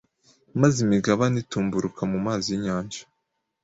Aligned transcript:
maze 0.61 0.77
imigabane 0.85 1.35
itumburuka 1.43 2.01
mu 2.11 2.17
mazi 2.25 2.45
y’inyanja. 2.51 3.01